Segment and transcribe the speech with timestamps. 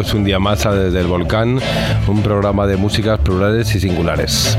[0.00, 1.60] bienvenidos un día más a Desde el Volcán,
[2.08, 4.56] un programa de músicas plurales y singulares.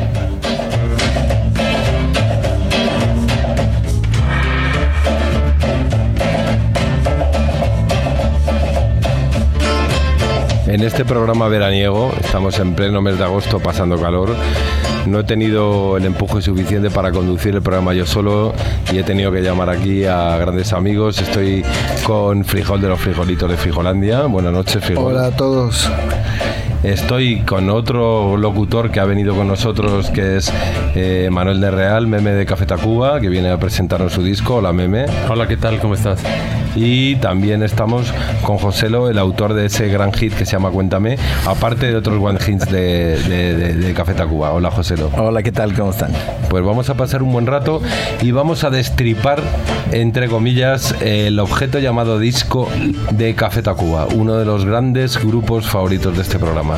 [10.68, 14.36] En este programa veraniego, estamos en pleno mes de agosto pasando calor,
[15.06, 18.54] no he tenido el empuje suficiente para conducir el programa yo solo
[18.92, 21.20] y he tenido que llamar aquí a grandes amigos.
[21.22, 21.64] Estoy
[22.04, 24.24] con Frijol de los Frijolitos de Frijolandia.
[24.24, 25.14] Buenas noches, Frijol.
[25.14, 25.90] Hola a todos.
[26.84, 30.52] Estoy con otro locutor que ha venido con nosotros, que es
[30.96, 34.56] eh, Manuel de Real, meme de Café Tacuba, que viene a presentarnos su disco.
[34.56, 35.06] Hola, meme.
[35.30, 35.80] Hola, ¿qué tal?
[35.80, 36.24] ¿Cómo estás?
[36.76, 41.18] Y también estamos con Joselo, el autor de ese gran hit que se llama Cuéntame,
[41.46, 44.52] aparte de otros one hits de, de, Café Tacuba.
[44.52, 45.12] Hola, Joselo.
[45.18, 45.74] Hola, ¿qué tal?
[45.74, 46.12] ¿Cómo están?
[46.50, 47.82] Pues vamos a pasar un buen rato
[48.22, 49.42] y vamos a destripar,
[49.92, 52.70] entre comillas, el objeto llamado disco
[53.12, 56.78] de Café Tacuba, uno de los grandes grupos favoritos de este programa.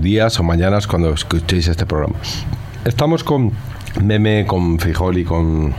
[0.00, 2.16] Días o mañanas cuando escuchéis este programa.
[2.84, 3.52] Estamos con
[4.02, 5.74] Meme, con Fijol y con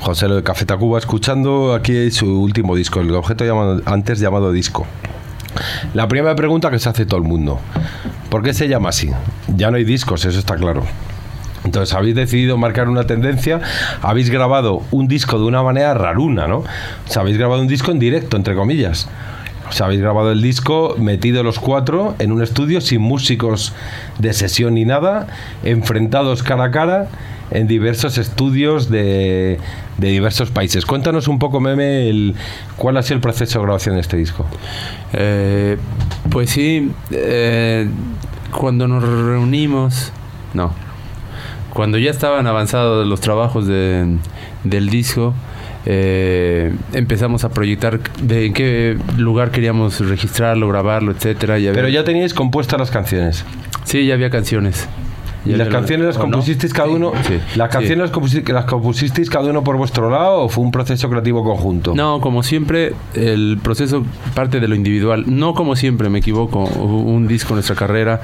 [0.00, 4.86] José de Café Tacuba escuchando aquí su último disco, el objeto llamado, antes llamado disco.
[5.94, 7.60] La primera pregunta que se hace todo el mundo,
[8.30, 9.10] ¿por qué se llama así?
[9.56, 10.84] Ya no hay discos, eso está claro.
[11.64, 13.60] Entonces habéis decidido marcar una tendencia,
[14.00, 16.58] habéis grabado un disco de una manera raruna, ¿no?
[16.58, 16.64] O
[17.06, 19.08] sea, habéis grabado un disco en directo, entre comillas.
[19.68, 23.72] O habéis grabado el disco metido los cuatro en un estudio sin músicos
[24.18, 25.26] de sesión ni nada,
[25.64, 27.08] enfrentados cara a cara
[27.50, 29.58] en diversos estudios de,
[29.98, 30.84] diversos países.
[30.86, 32.34] Cuéntanos un poco, Meme, el,
[32.76, 34.46] cuál ha sido el proceso de grabación de este disco.
[35.12, 35.76] Eh,
[36.30, 37.88] pues sí, eh,
[38.52, 40.12] cuando nos reunimos,
[40.54, 40.72] no,
[41.72, 44.18] cuando ya estaban avanzados los trabajos del
[44.90, 45.34] disco,
[45.86, 51.56] eh, empezamos a proyectar de en qué lugar queríamos registrarlo, grabarlo, etcétera.
[51.72, 53.44] Pero ya teníais compuestas las canciones.
[53.84, 54.88] Sí, ya había canciones.
[55.46, 57.12] ¿Y las canciones las compusisteis cada uno?
[57.54, 58.10] ¿Las canciones
[58.48, 61.94] las, compusisteis, cada uno por vuestro lado o fue un proceso creativo conjunto?
[61.94, 64.04] No, como siempre, el proceso
[64.34, 65.24] parte de lo individual.
[65.26, 66.64] No como siempre, me equivoco.
[66.64, 68.20] un disco en nuestra carrera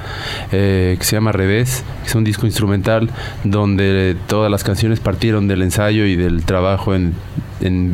[0.51, 3.09] eh, que se llama Revés, que es un disco instrumental
[3.43, 7.13] donde todas las canciones partieron del ensayo y del trabajo en,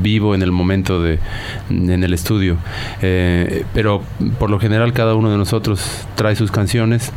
[0.02, 1.20] vivo en el momento de
[1.70, 2.58] en el estudio.
[3.02, 4.02] Eh, pero
[4.40, 7.12] por lo general cada uno de nosotros trae sus canciones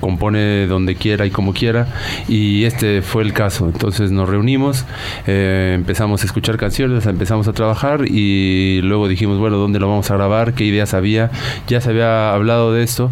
[0.00, 1.86] compone donde quiera y como quiera
[2.28, 3.66] y este fue el caso.
[3.66, 4.84] Entonces nos reunimos
[5.26, 10.10] eh, empezamos a escuchar canciones empezamos a trabajar y luego dijimos bueno dónde lo vamos
[10.10, 11.30] a grabar qué ideas había
[11.66, 13.10] ya se había hablado de esto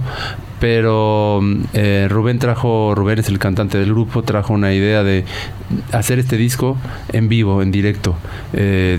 [0.60, 1.40] pero
[1.74, 5.24] eh, Rubén trajo, Rubén es el cantante del grupo, trajo una idea de
[5.92, 6.76] hacer este disco
[7.12, 8.16] en vivo, en directo,
[8.52, 8.98] eh,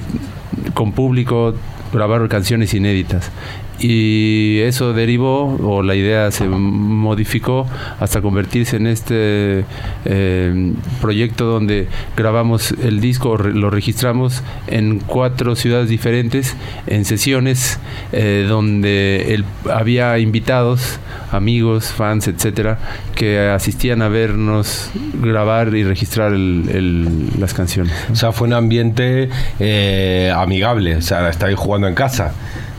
[0.73, 1.55] con público,
[1.93, 3.31] grabar canciones inéditas
[3.79, 7.67] y eso derivó o la idea se modificó
[7.99, 9.65] hasta convertirse en este
[10.05, 16.55] eh, proyecto donde grabamos el disco, lo registramos en cuatro ciudades diferentes,
[16.87, 17.79] en sesiones
[18.11, 20.99] eh, donde había invitados,
[21.31, 22.79] amigos, fans, etcétera,
[23.15, 24.89] que asistían a vernos
[25.21, 27.93] grabar y registrar las canciones.
[28.11, 29.29] O sea, fue un ambiente
[29.59, 32.33] eh, amigable, o sea, estáis jugando en casa.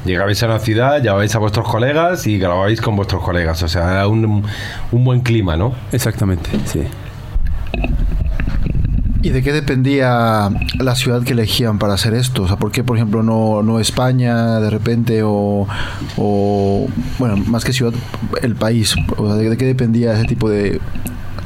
[0.05, 3.63] Llegabais a una ciudad, llevabais a vuestros colegas y grababais con vuestros colegas.
[3.63, 4.45] O sea, era un,
[4.93, 5.75] un buen clima, ¿no?
[5.93, 6.83] Exactamente, sí.
[9.21, 12.45] ¿Y de qué dependía la ciudad que elegían para hacer esto?
[12.45, 15.67] O sea, ¿por qué, por ejemplo, no, no España de repente o,
[16.17, 16.87] o,
[17.19, 17.93] bueno, más que ciudad,
[18.43, 18.95] el país?
[19.17, 20.81] O sea, ¿de, qué dependía ese tipo de,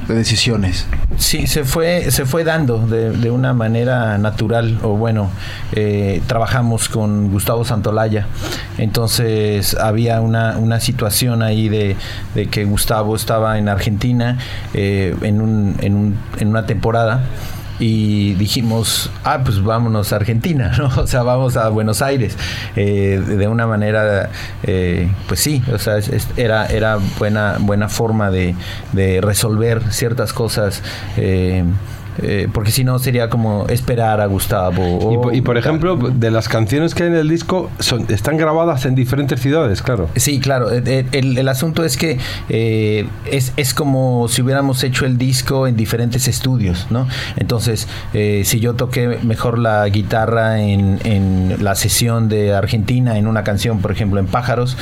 [0.09, 0.87] de decisiones?
[1.16, 5.30] Sí, se fue, se fue dando de, una manera natural, o bueno,
[5.73, 8.26] eh, trabajamos con Gustavo Santolaya,
[8.78, 11.97] entonces había una, una situación ahí de,
[12.50, 14.38] que Gustavo estaba en Argentina
[14.75, 17.25] eh, en, un, en, un, en una temporada
[17.78, 20.88] y dijimos, ah, pues vámonos a Argentina, ¿no?
[21.00, 22.36] O sea, vamos a Buenos Aires.
[22.76, 24.30] Eh, de una manera,
[24.62, 25.98] eh, pues sí, o sea,
[26.36, 28.54] era, era buena, buena forma de,
[28.92, 30.82] de resolver ciertas cosas.
[31.16, 31.64] Eh,
[32.19, 35.31] eh, porque si no sería como esperar a Gustavo.
[35.33, 38.95] y, por, ejemplo, de las canciones que hay en el disco, son, están grabadas en
[38.95, 40.09] diferentes ciudades, claro.
[40.16, 40.71] Sí, claro.
[40.71, 45.76] Eh, eh, el, asunto es que es, es, como si hubiéramos hecho el disco en
[45.76, 47.07] diferentes estudios, ¿no?
[47.37, 53.45] Entonces, si yo toqué mejor la guitarra en, en, la sesión de Argentina, en una
[53.45, 54.76] canción, por ejemplo, en Pájaros,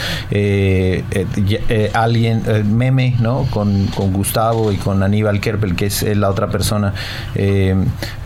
[1.92, 2.42] alguien,
[2.76, 3.46] meme, ¿no?
[3.50, 6.94] Con, con Gustavo y con Aníbal Kerpel, que es la otra persona
[7.34, 7.74] eh,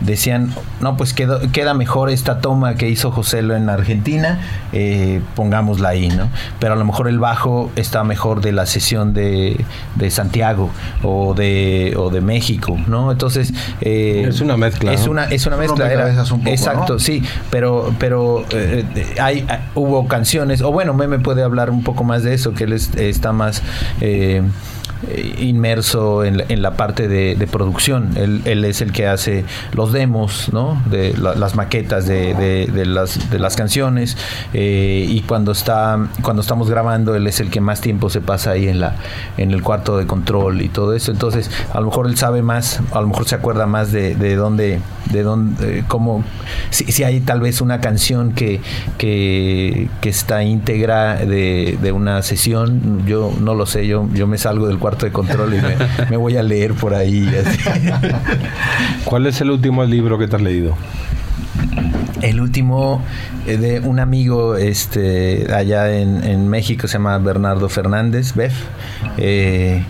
[0.01, 4.39] decían, no, pues queda, queda mejor esta toma que hizo José Lo en Argentina,
[4.73, 6.29] eh, pongámosla ahí, ¿no?
[6.59, 9.63] Pero a lo mejor el bajo está mejor de la sesión de,
[9.95, 10.69] de Santiago
[11.03, 13.11] o de, o de México, ¿no?
[13.11, 13.53] Entonces...
[13.81, 15.11] eh, Es una mezcla, Es ¿no?
[15.11, 15.91] una, es una mezcla.
[15.91, 16.99] era- un poco, exacto, ¿no?
[16.99, 17.21] sí,
[17.51, 18.83] pero, pero eh,
[19.21, 22.73] hay, hubo canciones, o bueno, Meme puede hablar un poco más de eso, que él
[22.73, 23.61] es- está más
[24.01, 24.41] eh,
[25.39, 28.11] inmerso en, la- en la parte de, de producción.
[28.17, 30.81] Él, él es el que hace los demos, ¿no?
[30.89, 34.17] De la- las maquetas de, de- de las, de las canciones.
[34.53, 38.51] eh, y cuando está cuando estamos grabando, él es el que más tiempo se pasa
[38.51, 38.95] ahí en la
[39.37, 41.11] en el cuarto de control y todo eso.
[41.11, 44.35] Entonces, a lo mejor él sabe más, a lo mejor se acuerda más de, de
[44.35, 44.79] dónde,
[45.11, 46.23] de dónde, eh, cómo,
[46.69, 48.61] si, si hay tal vez una canción que,
[48.97, 54.37] que, que está íntegra de, de una sesión, yo no lo sé, yo, yo me
[54.37, 55.75] salgo del cuarto de control y me,
[56.09, 57.27] me voy a leer por ahí.
[57.27, 57.59] así.
[59.05, 60.75] ¿Cuál es el último libro que te has leído?
[62.21, 63.03] El último
[63.45, 68.53] eh, de un amigo este, allá en, en México se llama Bernardo Fernández, Bef.
[69.17, 69.83] Eh,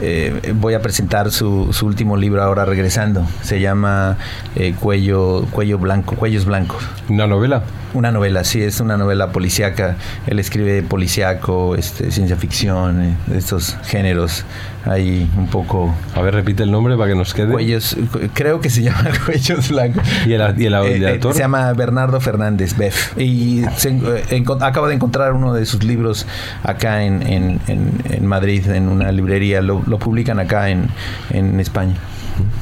[0.00, 3.26] eh, voy a presentar su, su último libro ahora regresando.
[3.42, 4.16] Se llama
[4.56, 6.82] eh, Cuello, Cuello Blanco, Cuellos Blancos.
[7.08, 7.62] ¿Una novela?
[7.92, 9.96] Una novela, sí, es una novela policíaca.
[10.26, 14.44] Él escribe policíaco, este, ciencia ficción, eh, estos géneros
[14.86, 17.52] ahí un poco A ver, repite el nombre para que nos quede.
[17.52, 20.02] Cuellos, cu- creo que se llama Cuellos Blancos.
[20.26, 21.34] ¿Y el, y el- Eh, el eh, autor?
[21.34, 23.18] se llama Bernardo Fernández Beff.
[23.18, 26.26] Y se en- eh, de encontrar uno de sus libros
[26.64, 29.60] acá en, en- en- en Madrid, en una librería.
[29.62, 30.88] Lo, lo publican acá en,
[31.30, 31.94] en España.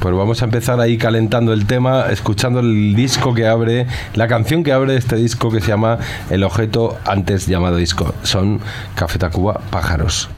[0.01, 4.65] Pues vamos a empezar ahí calentando el tema, escuchando el disco que abre, la canción
[4.65, 5.99] que abre este disco que se llama
[6.31, 8.13] El objeto antes llamado disco.
[8.25, 8.59] Son
[8.97, 10.29] Café Tacuba Pájaros.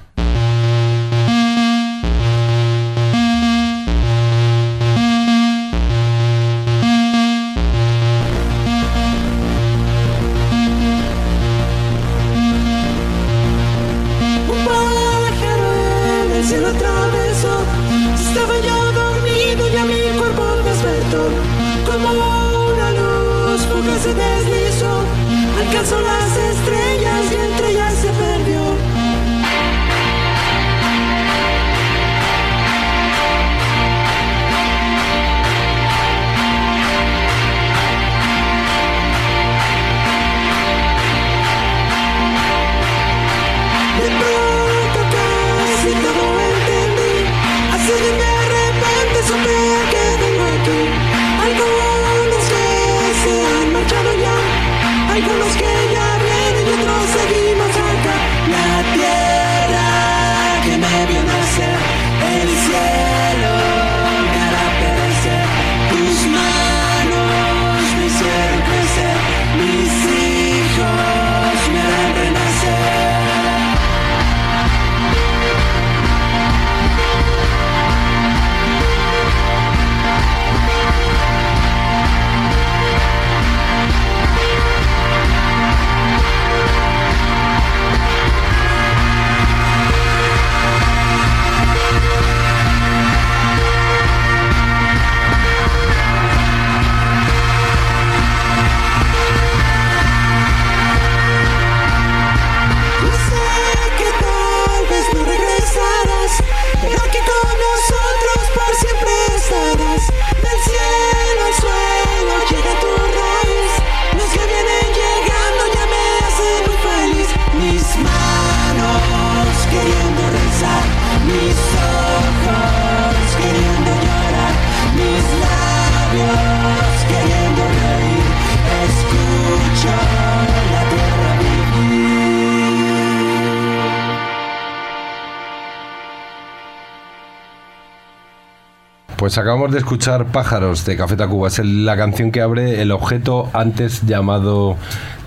[139.30, 141.46] Pues acabamos de escuchar Pájaros de Café Tacuba.
[141.46, 144.76] Es la canción que abre el objeto antes llamado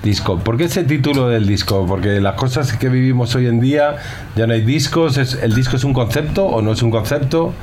[0.03, 0.39] disco.
[0.39, 1.85] ¿Por qué ese título del disco?
[1.87, 3.95] Porque las cosas que vivimos hoy en día
[4.35, 5.15] ya no hay discos.
[5.17, 7.43] ¿Es- ¿El disco es un concepto o no es un concepto?
[7.45, 7.53] O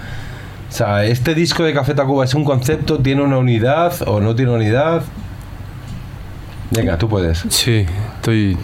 [0.70, 3.00] sea, ¿este disco de Café Tacuba es un concepto?
[3.00, 5.02] ¿Tiene una unidad o no tiene unidad?
[6.70, 7.44] Venga, tú puedes.
[7.50, 7.84] Sí,
[8.16, 8.56] estoy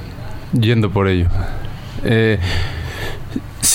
[0.58, 1.28] yendo por ello.
[2.04, 2.38] Eh,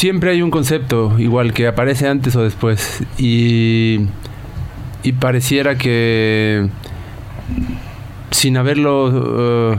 [0.02, 3.04] siempre hay un concepto, igual que aparece antes o después.
[3.20, 4.08] Y,
[5.04, 6.68] y pareciera que
[8.32, 9.78] sin haberlo eh,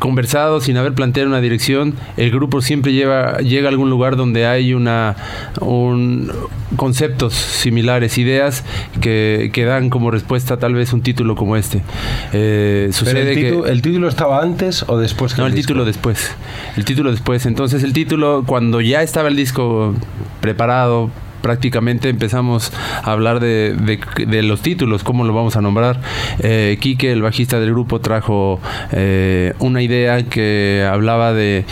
[0.00, 4.46] conversado, sin haber planteado una dirección, el grupo siempre lleva, llega a algún lugar donde
[4.46, 5.14] hay una
[5.60, 6.32] un,
[6.74, 8.64] conceptos similares, ideas
[9.00, 11.82] que, que dan como respuesta tal vez un título como este.
[12.32, 15.84] Eh, sucede el, que título, ¿El título estaba antes o después que no, el título
[15.84, 16.32] después.
[16.76, 17.46] El título después.
[17.46, 19.94] Entonces el título, cuando ya estaba el disco
[20.40, 21.10] preparado,
[21.42, 23.74] prácticamente empezamos a hablar de,
[24.26, 26.00] de- los títulos, cómo lo vamos a nombrar.
[26.40, 28.60] Eh, Quique, el bajista del grupo, trajo
[28.92, 31.64] eh, una idea que hablaba de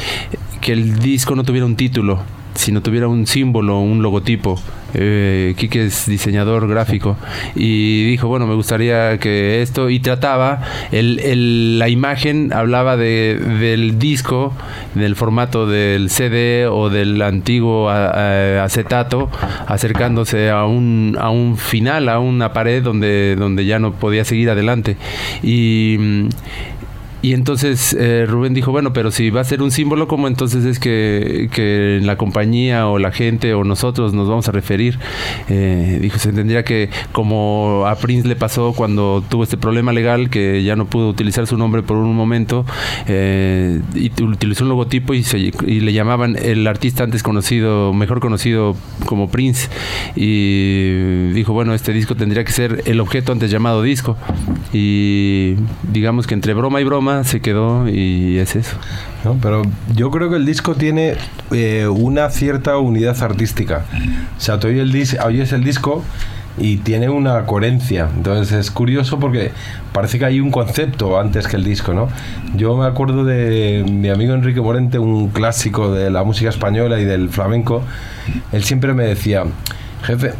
[0.60, 2.20] que el disco no tuviera un título,
[2.54, 4.60] sino tuviera un símbolo, un logotipo.
[4.94, 7.16] Eh, Quique es diseñador gráfico
[7.54, 13.36] y dijo, bueno, me gustaría que esto, y trataba, el, el- la imagen hablaba de,
[13.60, 14.52] del disco,
[14.94, 19.30] del formato del CD o del antiguo acetato,
[19.66, 24.50] acercándose a un, a un final, a una pared donde, donde ya no podía seguir
[24.50, 24.96] adelante.
[25.42, 25.98] Y...
[27.22, 30.64] y entonces eh, Rubén dijo, bueno, pero si va a ser un símbolo, ¿cómo entonces
[30.64, 34.98] es que, que la compañía o la gente o nosotros nos vamos a referir?
[35.48, 40.30] Eh, dijo, se tendría que, como a Prince le pasó cuando tuvo este problema legal,
[40.30, 42.64] que ya no pudo utilizar su nombre por un momento,
[43.06, 48.20] eh, y utilizó un logotipo y, se- y le llamaban el artista antes conocido, mejor
[48.20, 49.68] conocido como Prince.
[50.14, 54.16] Y dijo, bueno, este disco tendría que ser el objeto antes llamado disco.
[54.72, 55.54] Y
[55.92, 58.76] digamos que entre broma y broma se quedó y es eso.
[59.24, 59.36] ¿no?
[59.40, 59.62] Pero
[59.94, 61.14] yo creo que el disco tiene
[61.50, 63.84] eh, una cierta unidad artística.
[64.36, 66.02] O sea, tú oyes el, dis- oyes el disco
[66.56, 68.08] y tiene una coherencia.
[68.16, 69.52] Entonces es curioso porque
[69.92, 72.08] parece que hay un concepto antes que el disco, ¿no?
[72.56, 77.04] Yo me acuerdo de mi amigo Enrique Morente, un clásico de la música española y
[77.04, 77.82] del flamenco.
[78.52, 79.44] Él siempre me decía,
[80.02, 80.32] jefe,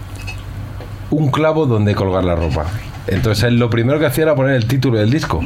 [1.11, 2.67] un clavo donde colgar la ropa.
[3.11, 5.41] Entonces él lo primero que hacía era poner el título del disco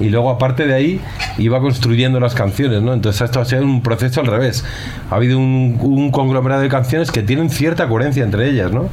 [0.00, 1.00] y luego aparte de ahí
[1.38, 2.92] iba construyendo las canciones, ¿no?
[2.92, 4.64] Entonces esto ha sido un proceso al revés.
[5.10, 8.88] Ha habido un, un conglomerado de canciones que tienen cierta coherencia entre ellas, ¿no?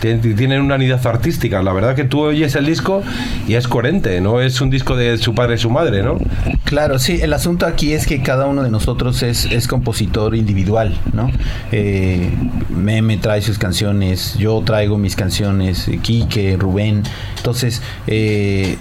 [0.00, 1.62] Tien- Tienen una unidad artística.
[1.62, 3.02] La verdad que tú oyes el disco
[3.48, 6.18] y es coherente, no es un disco de su padre y su madre, ¿no?
[6.64, 10.94] Claro, sí, el asunto aquí es que cada uno de nosotros es, es compositor individual,
[11.12, 11.30] ¿no?
[11.72, 12.28] Eh,
[12.68, 17.02] Meme trae sus canciones, yo traigo mis canciones, Quique, Rubén.
[17.36, 17.72] Entonces, eh,
[18.06, 18.76] eh,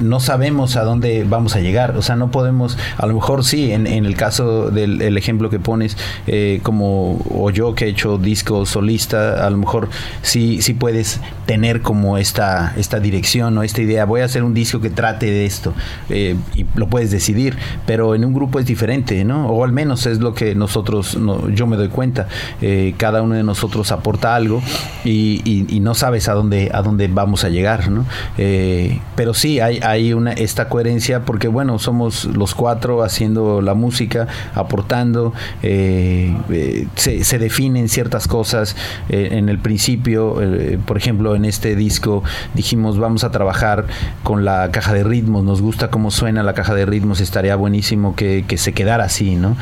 [0.00, 1.96] no sabemos a dónde vamos a llegar.
[1.96, 5.50] O sea, no podemos, a lo mejor sí, en, en el caso del el ejemplo
[5.50, 9.88] que pones, eh, como o yo que he hecho disco solista, a lo mejor
[10.22, 14.04] sí, sí puedes tener como esta, esta dirección o esta idea.
[14.04, 15.72] Voy a hacer un disco que trate de esto
[16.10, 19.48] eh, y lo puedes decidir, pero en un grupo es diferente, ¿no?
[19.48, 22.28] O al menos es lo que nosotros, no, yo me doy cuenta.
[22.60, 24.62] Eh, cada uno de nosotros aporta algo
[25.04, 28.04] y, y- y no sabes a dónde, a dónde vamos a llegar, ¿no?
[28.36, 34.26] Eh, pero sí hay, una, esta coherencia porque, bueno, somos los cuatro haciendo la música,
[34.54, 38.76] aportando, eh, eh, se, se definen ciertas cosas
[39.08, 40.40] en el principio,
[40.86, 42.22] por ejemplo, en este disco
[42.54, 43.86] dijimos vamos a trabajar
[44.22, 48.14] con la caja de ritmos, nos gusta cómo suena la caja de ritmos, estaría buenísimo
[48.14, 49.56] que, que se quedara así, ¿no?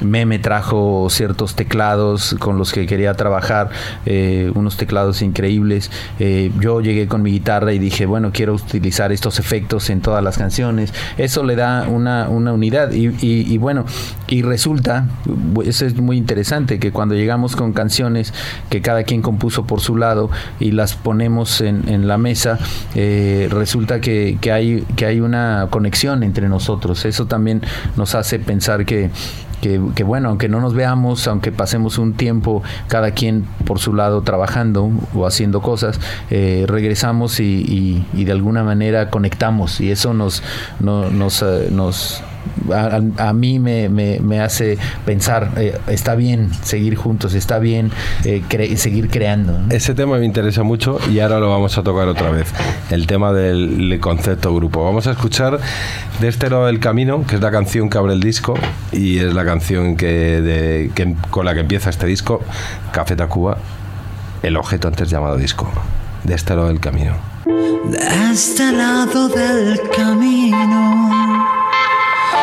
[0.00, 3.70] Meme trajo ciertos teclados con los que quería trabajar,
[4.54, 5.90] unos teclados increíbles.
[6.60, 10.38] Yo llegué con mi guitarra y dije, bueno, quiero utilizar estos efectos en todas las
[10.38, 10.92] canciones.
[11.18, 13.84] Eso le da una, una unidad y, y- y bueno,
[14.28, 15.06] y resulta,
[15.64, 18.32] eso es muy interesante, que cuando llegamos con canciones
[18.70, 20.30] que cada quien compuso por su lado
[20.60, 22.58] y las ponemos en, en la mesa,
[22.94, 27.04] eh, resulta que, que hay, que hay una conexión entre nosotros.
[27.04, 27.62] Eso también
[27.96, 29.10] nos hace pensar que,
[29.62, 33.94] que, que, bueno, aunque no nos veamos, aunque pasemos un tiempo cada quien por su
[33.94, 35.98] lado trabajando o haciendo cosas,
[36.30, 40.42] eh, regresamos y, de alguna manera conectamos y eso nos,
[40.80, 42.22] no- nos, eh, nos
[43.18, 47.90] a, mí me, me- me hace pensar, eh, está bien seguir juntos, está bien
[48.24, 49.58] eh, cre- seguir creando.
[49.58, 49.72] ¿no?
[49.74, 52.48] Ese tema me interesa mucho y ahora lo vamos a tocar otra vez.
[52.90, 54.84] El tema del concepto grupo.
[54.84, 55.58] Vamos a escuchar
[56.20, 58.54] de este lado del camino, que es la canción que abre el disco
[58.92, 60.06] y es la canción que,
[60.40, 62.40] de- que- con la que empieza este disco,
[62.92, 63.58] Café Tacuba,
[64.42, 65.70] el objeto antes llamado disco.
[66.24, 67.12] De este lado del camino.
[67.44, 67.98] De
[68.32, 71.21] este lado del camino,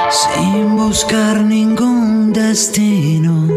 [0.10, 3.48] sin buscar ningún destino.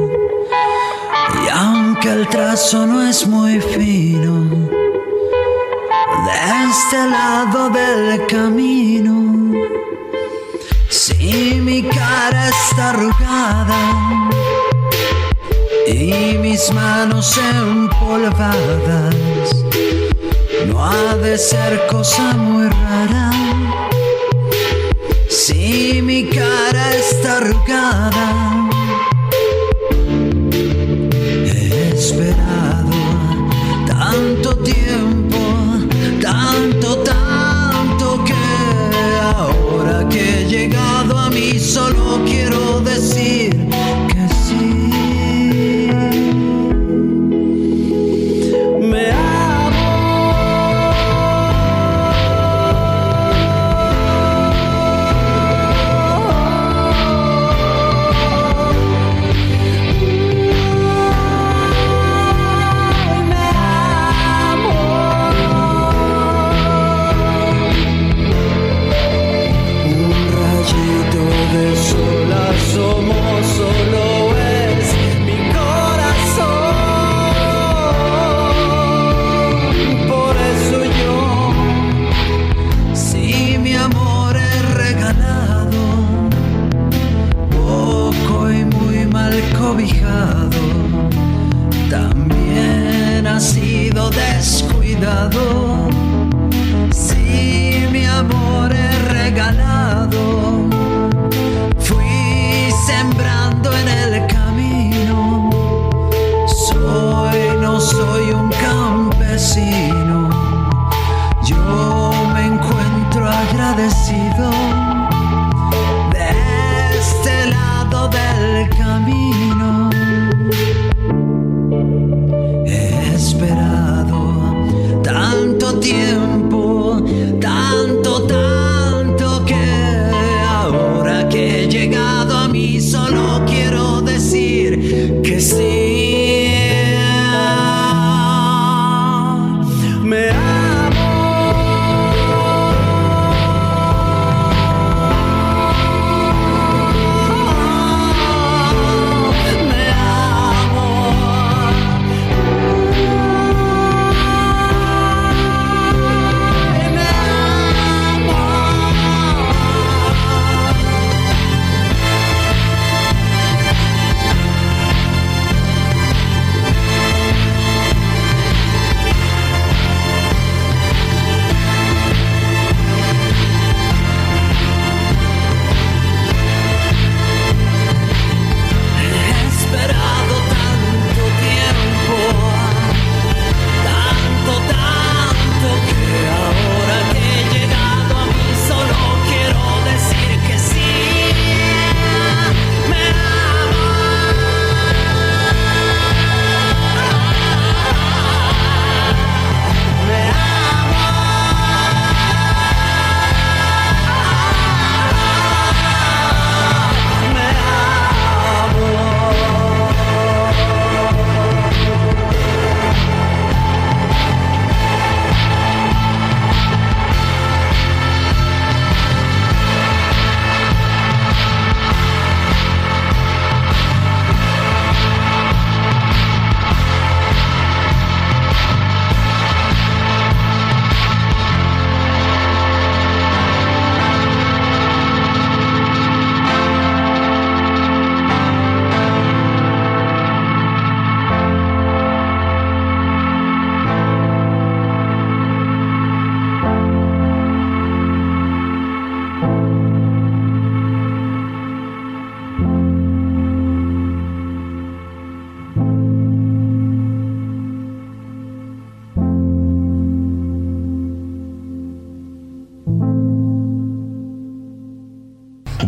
[1.44, 4.44] Y aunque el trazo no es muy fino,
[6.26, 6.34] de
[6.70, 9.54] este lado del camino,
[10.88, 14.02] si mi cara está arrugada
[15.86, 19.14] y mis manos empolvadas.
[20.66, 22.81] No ha de ser cosa muy rara
[25.44, 28.26] Si mi cara está arrugada,
[31.44, 32.92] he esperado
[33.88, 35.40] tanto tiempo,
[36.20, 38.44] tanto, tanto que
[39.20, 41.91] ahora que he llegado a mí solo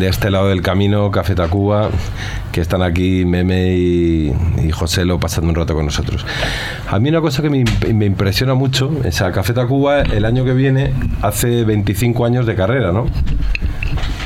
[0.05, 1.89] de este lado del camino, Café Tacuba,
[2.53, 6.27] que están aquí Meme y, y Joselo pasando un rato con nosotros.
[6.91, 10.45] A mí una cosa que me, me impresiona mucho, o sea, Café Tacuba el año
[10.45, 13.07] que viene hace 25 años de carrera, ¿no?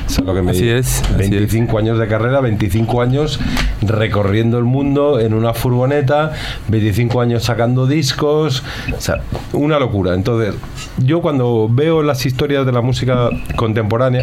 [0.08, 3.38] Eso es lo que me Así es, así 25 años de carrera, 25 años
[3.82, 6.32] recorriendo el mundo en una furgoneta,
[6.68, 8.64] 25 años sacando discos,
[8.96, 9.20] o sea,
[9.52, 10.14] una locura.
[10.14, 10.54] Entonces,
[10.96, 14.22] yo cuando veo las historias de la música contemporánea,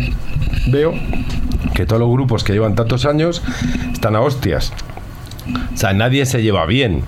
[0.67, 0.93] veo
[1.75, 3.43] que todos los grupos que llevan tantos años
[3.93, 4.73] están a hostias.
[5.73, 7.03] O sea, nadie se lleva bien.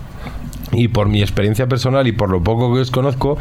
[0.74, 3.38] Y por mi experiencia personal y por lo poco que os conozco,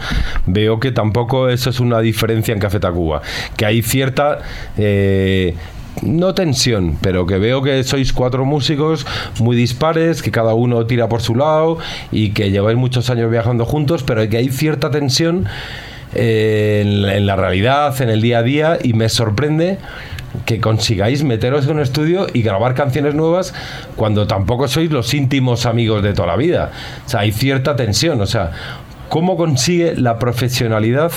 [0.46, 3.20] veo que tampoco eso es una diferencia en Café Tacuba.
[3.56, 4.38] Que hay cierta.
[4.78, 5.54] eh,
[6.02, 9.06] no tensión, pero que veo que sois cuatro músicos
[9.40, 11.78] muy dispares, que cada uno tira por su lado
[12.12, 15.46] y que lleváis muchos años viajando juntos, pero que hay cierta tensión
[16.14, 19.78] eh, en, la- en la realidad, en el día a día, y me sorprende
[20.44, 23.54] que consigáis meteros en un estudio y grabar canciones nuevas
[23.96, 26.70] cuando tampoco sois los íntimos amigos de toda la vida.
[27.06, 28.20] O sea, hay cierta tensión.
[28.20, 28.50] O sea,
[29.08, 31.12] ¿cómo consigue la profesionalidad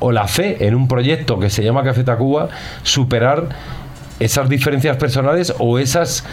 [0.00, 2.48] o la fe en un proyecto que se llama Café Tacuba
[2.82, 3.48] superar
[4.20, 6.24] esas diferencias personales o esas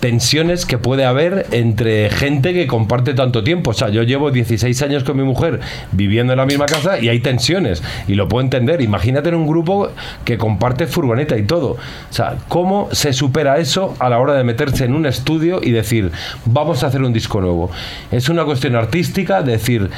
[0.00, 3.70] tensiones que puede haber entre gente que comparte tanto tiempo.
[3.70, 5.60] O sea, yo llevo 16 años con mi mujer
[5.92, 7.82] viviendo en la misma casa y hay tensiones.
[8.08, 8.80] Y lo puedo entender.
[8.80, 9.90] Imagínate en un grupo
[10.24, 11.72] que comparte furgoneta y todo.
[11.72, 15.70] O sea, ¿cómo se supera eso a la hora de meterse en un estudio y
[15.70, 16.10] decir,
[16.46, 17.70] vamos a hacer un disco nuevo?
[18.10, 19.90] Es una cuestión artística, decir,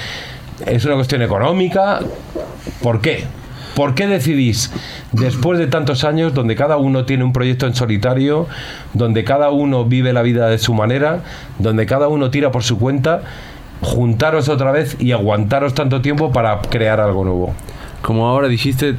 [0.67, 2.01] es una cuestión económica.
[2.83, 3.25] ¿Por qué?
[3.75, 4.71] ¿Por qué decidís,
[5.13, 8.47] después de tantos años, donde cada uno tiene un proyecto en solitario,
[8.93, 11.23] donde cada uno vive la vida de su manera,
[11.59, 13.23] donde cada uno tira por su cuenta,
[13.81, 17.55] juntaros otra vez y aguantaros tanto tiempo para crear algo nuevo?
[18.03, 18.97] Como ahora dijiste,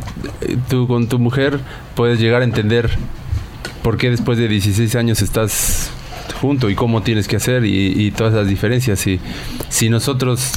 [0.69, 1.59] tú con tu mujer
[1.93, 2.89] puedes llegar a entender
[3.83, 5.91] por qué después de 16 años estás
[6.41, 9.05] junto y cómo tienes que hacer y, todas las diferencias.
[9.69, 10.53] Si nosotros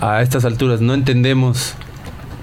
[0.00, 1.74] a estas alturas no entendemos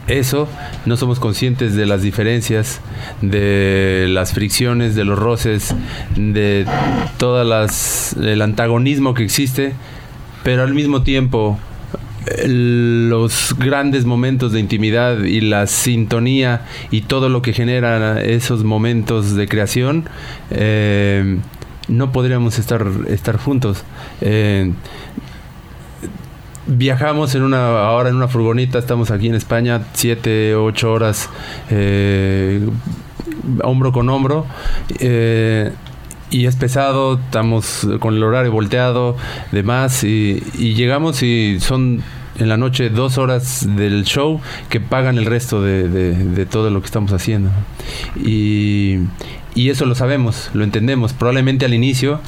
[0.07, 0.47] eso,
[0.85, 2.79] no somos conscientes de las diferencias,
[3.21, 5.73] de las fricciones, de los roces,
[6.15, 6.65] de
[7.17, 9.73] todas las el antagonismo que existe,
[10.43, 11.57] pero al mismo tiempo
[12.43, 18.63] el- los grandes momentos de intimidad y la sintonía y todo lo que generan esos
[18.63, 20.05] momentos de creación
[20.51, 21.37] eh,
[21.87, 23.83] no podríamos estar estar juntos.
[24.21, 24.71] Eh,
[26.67, 31.29] viajamos en una ahora en una furgoneta estamos aquí en España siete ocho horas
[31.69, 32.67] eh,
[33.63, 34.45] hombro con hombro
[34.99, 35.71] eh,
[36.31, 39.15] y es pesado, estamos con el horario volteado,
[39.51, 42.01] demás, y, y llegamos y son
[42.39, 46.71] en la noche dos horas del show que pagan el resto de, de- de todo
[46.71, 47.51] lo que estamos haciendo.
[48.21, 48.97] Y,
[49.53, 51.13] y eso lo sabemos, lo entendemos.
[51.13, 52.19] Probablemente al inicio,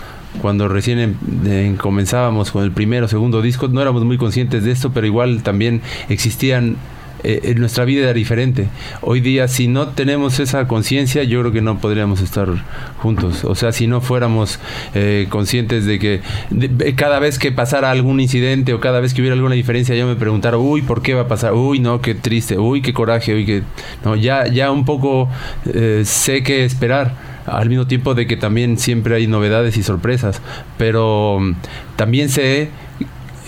[0.42, 4.72] cuando recién em- em- comenzábamos con el primero segundo disco, no éramos muy conscientes de
[4.72, 6.76] esto, pero igual también existían
[7.24, 8.68] eh, eh, nuestra vida era diferente.
[9.02, 12.48] Hoy día, si no tenemos esa conciencia, yo creo que no podríamos estar
[13.00, 13.44] juntos.
[13.44, 14.60] O sea, si no fuéramos
[14.94, 19.22] eh, conscientes de que de- cada vez que pasara algún incidente o cada vez que
[19.22, 21.54] hubiera alguna diferencia, yo me preguntara, uy, ¿por qué va a pasar?
[21.54, 23.64] Uy, no, qué triste, uy, qué coraje, uy, qué...
[24.06, 25.28] No, ya, ya un poco
[25.74, 30.42] eh, sé qué esperar al mismo tiempo de que también siempre hay novedades y sorpresas,
[30.78, 31.56] pero mm,
[31.96, 32.70] también sé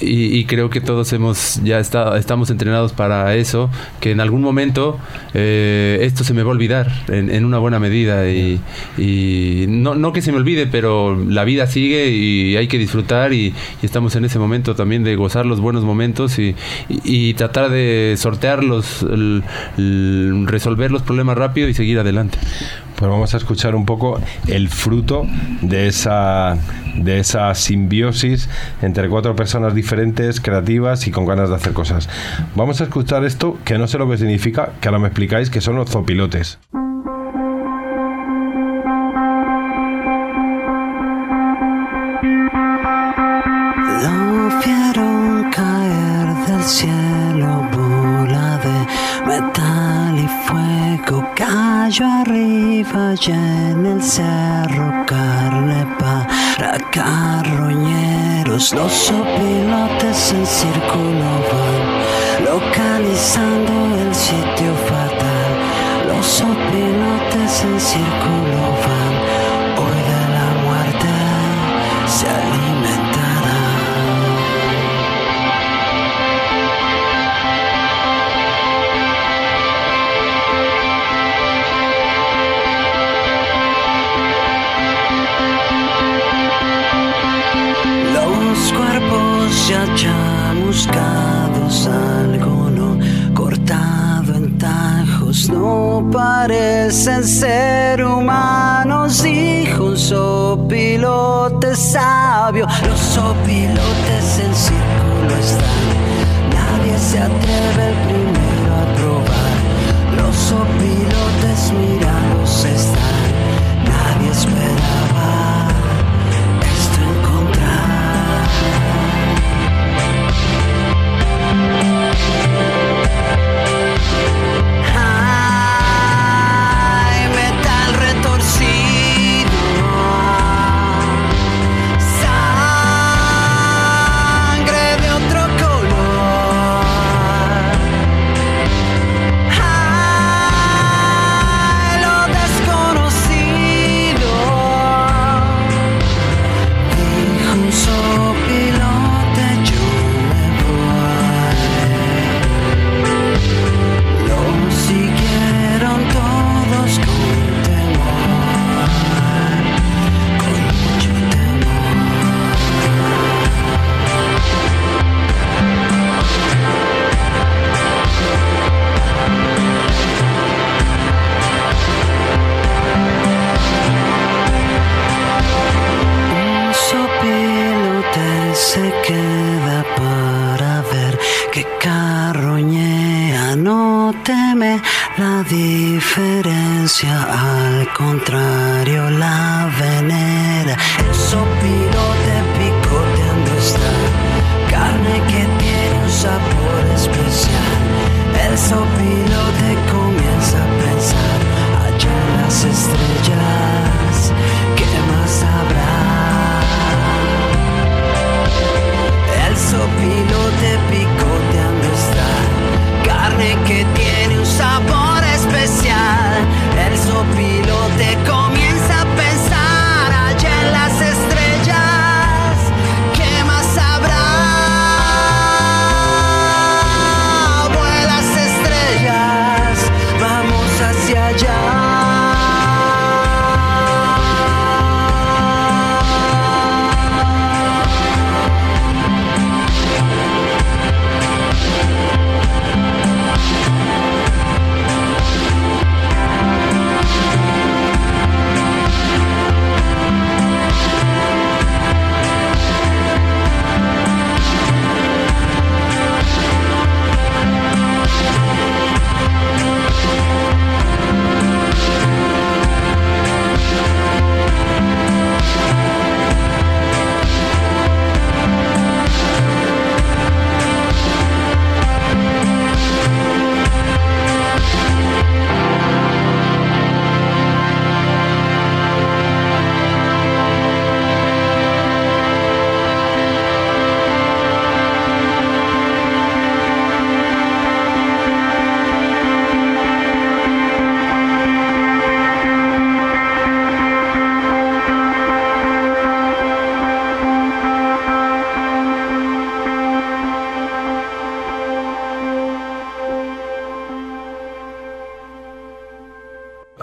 [0.01, 4.41] y, y creo que todos hemos ya está, estamos entrenados para eso, que en algún
[4.41, 4.97] momento
[5.33, 8.59] eh, esto se me va a olvidar en, en una buena medida y,
[8.97, 13.33] y no, no que se me olvide, pero la vida sigue y hay que disfrutar
[13.33, 16.55] y, y estamos en ese momento también de gozar los buenos momentos y,
[16.89, 19.43] y- tratar de sortearlos, el-
[19.77, 22.38] el resolver los problemas rápido y seguir adelante.
[22.95, 25.25] Pues vamos a escuchar un poco el fruto
[25.62, 26.57] de esa,
[26.95, 28.49] de esa simbiosis
[28.81, 29.88] entre cuatro personas diferentes,
[30.41, 32.10] creativas y con ganas de hacer cosas.
[32.56, 35.62] Vamos a escuchar esto, que no sé lo que significa, que ahora me explicáis, que
[35.62, 36.60] son los zopilotes.
[58.71, 65.51] Los pilotes en círculo van localizando el sitio fatal.
[66.08, 68.48] Los pilotes en círculo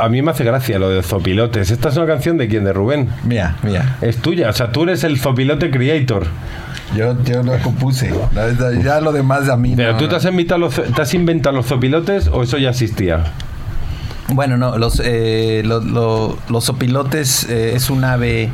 [0.06, 1.72] A mí me hace gracia lo de Zopilotes.
[1.72, 2.62] ¿Esta es una canción de quién?
[2.62, 3.08] ¿De Rubén?
[3.24, 3.96] Mía, mía.
[4.00, 6.28] Es tuya, o sea, tú eres el Zopilote Creator.
[6.96, 8.10] Yo, yo lo compuse.
[8.32, 9.74] La verdad, Ya lo demás a mí.
[9.76, 10.10] Pero no, tú no.
[10.10, 13.24] te has, inventado los, te has inventado los Zopilotes o eso ya existía.
[14.28, 18.50] Bueno, no, los, eh, lo- lo- los opilotes eh, es un ave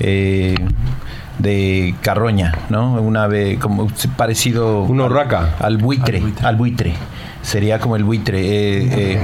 [0.00, 0.54] eh,
[1.38, 2.94] de carroña, ¿no?
[2.94, 4.82] Un ave como parecido...
[4.84, 5.54] ¿Un urraca?
[5.60, 6.94] Al buitre, al buitre.
[7.42, 9.18] Sería como el buitre.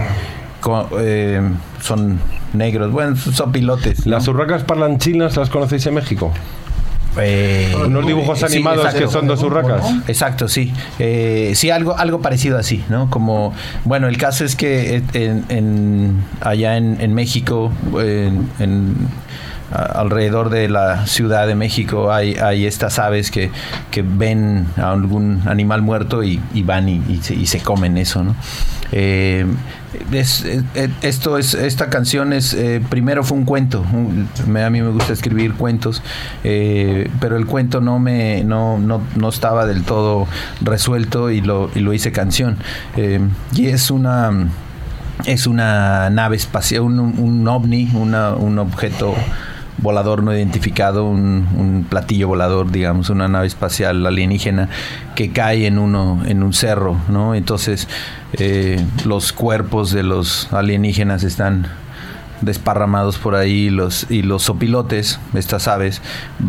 [1.90, 2.20] Eh, eh, eh, son
[2.52, 4.06] negros, bueno, son sopilotes.
[4.06, 4.12] ¿no?
[4.12, 6.32] ¿Las urracas parlanchinas las conocéis en México?
[7.18, 9.06] Eh, Unos dibujos sí, animados exacto.
[9.06, 9.82] que son dos urracas.
[10.06, 10.72] Exacto, sí.
[11.00, 13.10] Eh, sí, algo, algo parecido así, ¿no?
[13.10, 13.52] Como,
[13.84, 17.72] bueno, el caso es que en, en- allá en, en México,
[18.60, 18.94] en,
[19.72, 23.50] alrededor de la Ciudad de México, hay, hay estas aves que,
[23.90, 27.96] que ven a algún animal muerto y, y van y, y se, y se comen
[27.98, 28.34] eso, ¿no?
[28.92, 29.46] Eh,
[30.12, 30.62] es- eh,
[31.02, 35.54] esto es esta canción es eh, primero fue un cuento a mí me gusta escribir
[35.54, 36.02] cuentos
[36.44, 40.26] eh, pero el cuento no me no, no, no estaba del todo
[40.60, 42.56] resuelto y lo, y lo hice canción.
[42.96, 43.20] Eh,
[43.54, 44.30] y es una
[45.26, 49.14] es una nave espacial un, un ovni una- un objeto
[49.82, 54.68] volador no identificado, un, un platillo volador, digamos, una nave espacial alienígena
[55.14, 57.34] que cae en uno, en un cerro, ¿no?
[57.34, 57.88] Entonces
[58.34, 61.66] eh, los cuerpos de los alienígenas están
[62.42, 66.00] desparramados por ahí los y los sopilotes, estas aves,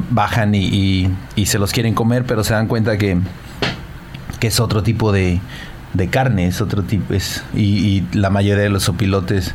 [0.09, 3.17] bajan y, y- se los quieren comer, pero se dan cuenta que,
[4.39, 5.41] que es otro tipo de,
[5.93, 9.53] de carne, es otro tipo, es, y, y la mayoría de los sopilotes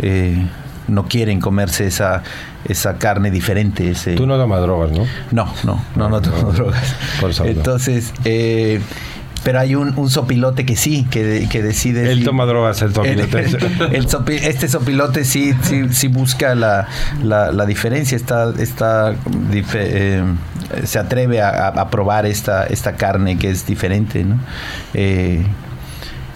[0.00, 0.44] eh,
[0.88, 2.22] no quieren comerse esa,
[2.66, 3.90] esa carne diferente.
[3.90, 5.06] Ese, Tú no tomas drogas, ¿no?
[5.30, 6.94] no, no, no, no tomo drogas.
[7.20, 7.32] Por.
[7.46, 8.80] Entonces, eh,
[9.42, 12.12] pero hay un, un sopilote que sí, que, que decide.
[12.12, 13.38] Él si- toma drogas, el Zopilote.
[13.40, 16.86] el- el sopi- este sopilote sí, sí, sí busca la,
[17.22, 19.14] la, la diferencia, está, está
[19.72, 20.22] eh,
[20.84, 24.38] se atreve a, probar esta, esta carne que es diferente, ¿no?
[24.92, 25.42] Eh,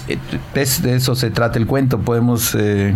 [0.09, 0.19] eh,
[0.55, 2.95] es- de eso se trata el cuento, podemos eh,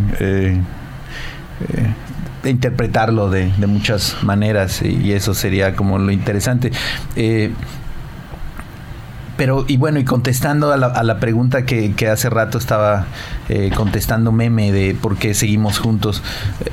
[2.44, 6.72] interpretarlo de, muchas maneras y, eso sería como lo interesante.
[7.16, 7.52] Eh,
[9.38, 13.06] pero, y bueno, y contestando a la, a la pregunta que, hace rato estaba
[13.48, 16.24] eh, contestando meme de por qué seguimos juntos,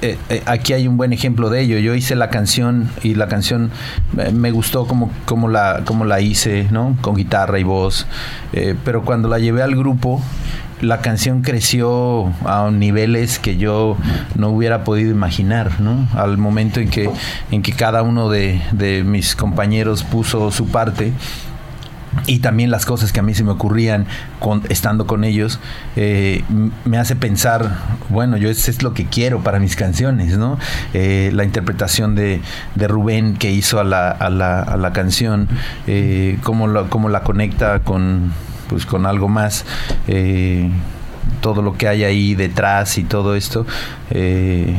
[0.01, 1.77] eh, eh, aquí hay un buen ejemplo de ello.
[1.77, 3.69] Yo hice la canción y la canción
[4.17, 6.97] eh, me gustó como, como, la, como la hice, ¿no?
[7.01, 8.07] Con guitarra y voz.
[8.51, 10.19] Eh, pero cuando la llevé al grupo
[10.81, 13.97] la canción creció a niveles que yo
[14.35, 16.07] no hubiera podido imaginar, ¿no?
[16.15, 17.09] Al momento en que,
[17.51, 21.13] en que cada uno de, de mis compañeros puso su parte
[22.27, 24.05] y también las cosas que a mí se me ocurrían
[24.39, 25.59] con, estando con ellos
[25.97, 26.43] eh,
[26.85, 27.75] me hace pensar
[28.07, 30.57] bueno yo eso es lo que quiero para mis canciones no
[30.93, 32.39] Eh, la interpretación de,
[32.75, 35.49] de Rubén que hizo a la, a la, a la canción
[35.87, 38.31] eh, cómo, lo- cómo la conecta con
[38.69, 39.65] pues con algo más
[40.07, 40.69] eh,
[41.41, 43.65] todo lo que hay ahí detrás y todo esto
[44.11, 44.75] eh,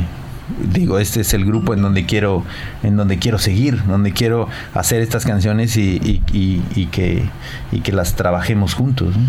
[0.73, 2.45] digo este es el grupo en donde quiero
[2.85, 7.25] en donde quiero seguir donde quiero hacer estas canciones y, y- y- y que
[7.73, 9.25] y que las trabajemos juntos ¿no?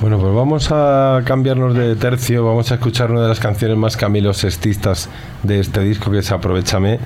[0.00, 3.96] Bueno, pues vamos a cambiarnos de tercio, vamos a escuchar una de las canciones más
[3.96, 5.08] Camilo Sextistas
[5.44, 6.98] de este disco que es Aprovechame,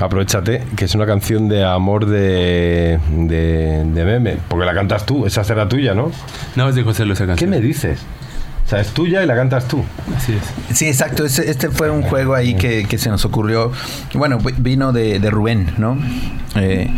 [0.00, 5.26] Aprovechate, que es una canción de amor de, de, de meme, porque la cantas tú,
[5.26, 6.12] esa será tuya, ¿no?
[6.56, 7.50] No, es de José Luis esa ¿Qué canción.
[7.50, 8.00] me dices?
[8.68, 9.82] O sea, es tuya y la cantas tú.
[10.14, 10.76] Así es.
[10.76, 11.24] Sí, exacto.
[11.24, 13.72] Este, este fue un juego ahí que, que se nos ocurrió.
[14.12, 15.96] Bueno, vi- vino de, de Rubén, ¿no?
[16.54, 16.90] Eh,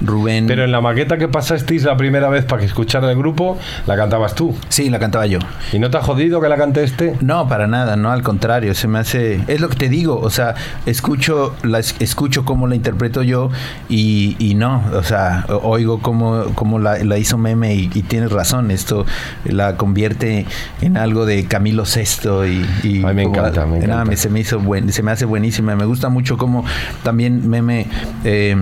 [0.00, 0.46] Rubén.
[0.46, 3.96] Pero en la maqueta que pasasteis la primera vez para que escuchara el grupo, la
[3.96, 4.56] cantabas tú.
[4.70, 5.38] Sí, la cantaba yo.
[5.72, 7.14] ¿Y no te ha jodido que la cante este?
[7.20, 10.30] No, para nada, no, al contrario, se me hace, es lo que te digo, o
[10.30, 10.54] sea,
[10.86, 13.50] escucho, la, es- escucho cómo la interpreto yo
[13.88, 18.30] y, y no, o sea, oigo cómo, cómo la, la hizo Meme y, y tienes
[18.32, 19.04] razón, esto
[19.44, 20.46] la convierte
[20.80, 24.04] en algo de Camilo Sesto y, me como- encanta, me encanta.
[24.04, 26.64] me- se me hizo buen, se me hace buenísima, me gusta mucho cómo
[27.02, 27.86] también Meme
[28.24, 28.56] eh,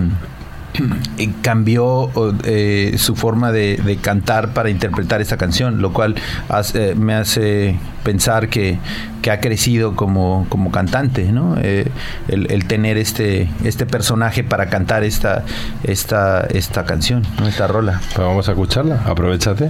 [1.17, 2.11] eh, cambió
[2.43, 6.15] eh, su forma de, de cantar para interpretar esta canción, lo cual
[6.49, 8.77] hace- me hace pensar que,
[9.21, 11.55] que ha crecido como, como cantante, ¿no?
[11.61, 11.87] Eh,
[12.29, 15.43] el, el tener este, este personaje para cantar esta,
[15.83, 17.99] esta, esta canción, esta rola.
[18.15, 19.01] Pues vamos a escucharla.
[19.05, 19.69] Aprovechate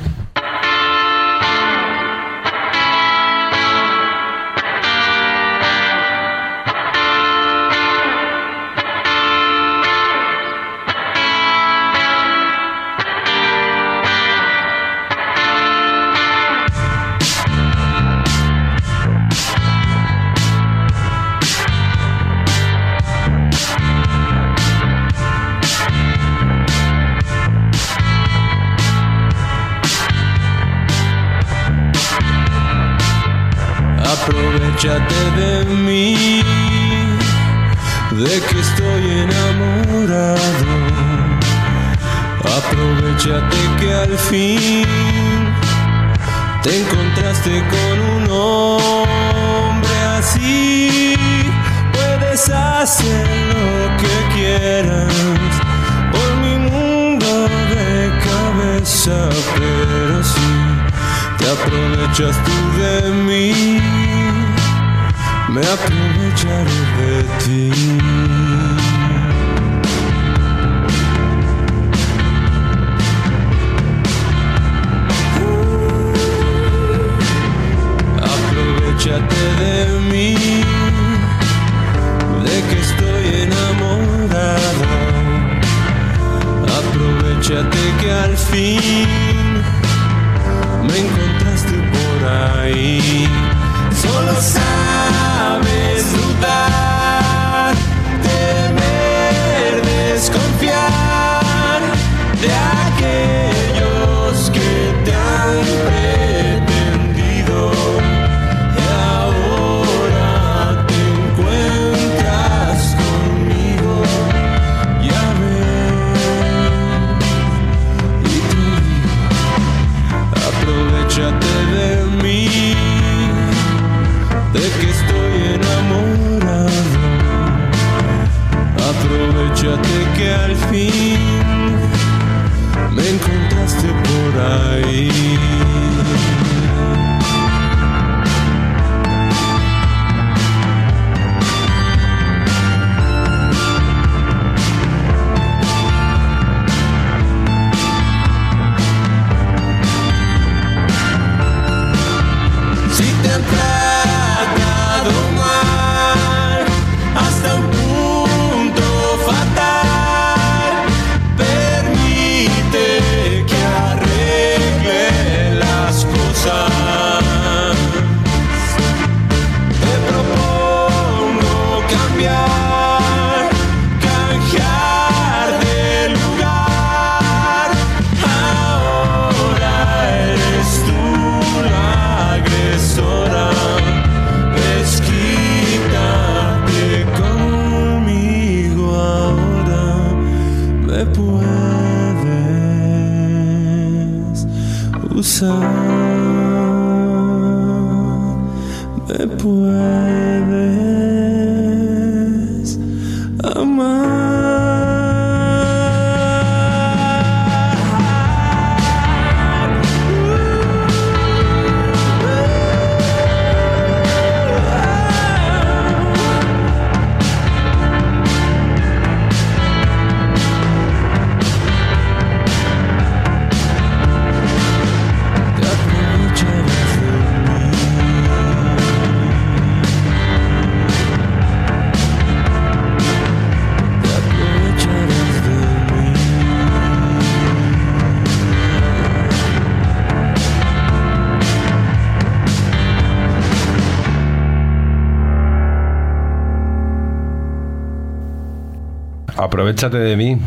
[249.57, 250.37] Aprovechate de mí.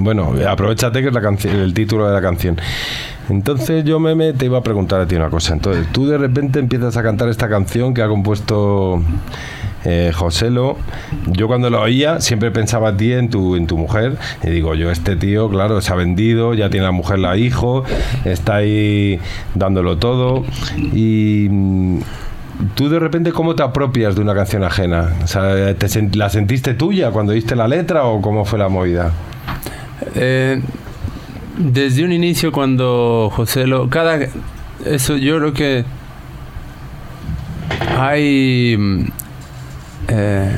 [0.00, 2.58] Bueno, aprovechate que es la el título de la canción.
[3.30, 5.54] Entonces yo me, te iba a preguntar a ti una cosa.
[5.54, 9.02] Entonces tú de repente empiezas a cantar esta canción que ha compuesto
[9.86, 10.76] eh, Joselo.
[11.28, 14.18] Yo cuando la oía siempre pensaba a ti en tu, en tu mujer.
[14.42, 17.84] Y digo, yo este tío, claro, se ha vendido, ya tiene la mujer, la hijo,
[18.26, 19.20] está ahí
[19.54, 20.44] dándolo todo.
[20.92, 21.48] Y...
[22.74, 25.14] ¿Tú de repente cómo te apropias de una canción ajena?
[25.78, 29.12] ¿te ¿La sentiste tuya cuando viste la letra o cómo fue la movida?
[30.14, 30.60] Eh,
[31.56, 33.88] desde un inicio cuando José lo...
[33.88, 34.18] Cada...
[34.84, 35.84] Eso yo creo que
[37.98, 38.76] hay...
[38.78, 39.04] mm,
[40.08, 40.56] eh,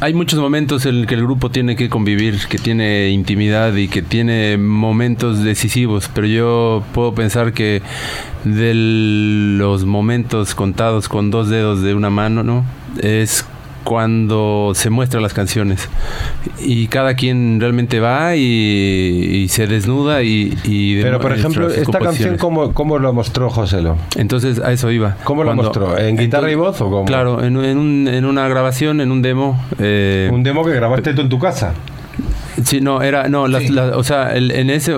[0.00, 4.02] hay muchos momentos en que el grupo tiene que convivir, que tiene intimidad y que
[4.02, 7.82] tiene momentos decisivos, pero yo puedo pensar que
[8.44, 12.64] de los momentos contados con dos dedos de una mano, ¿no?
[13.02, 13.44] Es
[13.88, 15.88] cuando se muestran las canciones
[16.60, 21.98] y cada quien realmente va y, y se desnuda y, y Pero, por ejemplo, esta
[21.98, 22.36] canción.
[22.36, 23.96] ¿cómo, cómo lo mostró Joselo?
[24.16, 25.16] Entonces a eso iba.
[25.24, 25.96] ¿Cómo lo mostró?
[25.98, 27.06] ¿En guitarra y voz o cómo?
[27.06, 29.58] Claro, en, en un- en una grabación, en un demo.
[29.78, 31.72] eh, Un demo que grabaste tú en tu casa.
[32.64, 34.92] Sí, no, era, no, las, las- o sea, el- en ese,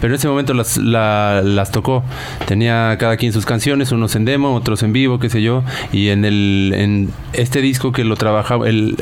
[0.00, 2.02] pero en ese momento las, la- las tocó.
[2.46, 6.08] Tenía cada quien sus canciones, unos en demo, otros en vivo, qué sé yo, y
[6.08, 8.96] en el, en este disco que lo trabajaba, el,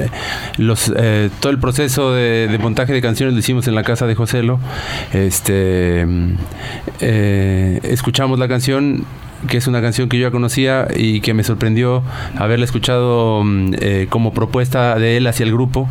[0.58, 4.06] los, eh, todo el proceso de, de montaje de canciones lo hicimos en la casa
[4.06, 4.58] de Joselo.
[5.12, 6.32] Este, mm,
[7.00, 9.04] eh, escuchamos la canción
[9.48, 12.02] que es una canción que yo ya conocía y que me sorprendió
[12.36, 15.88] haberla escuchado mm, eh, como propuesta de él hacia el grupo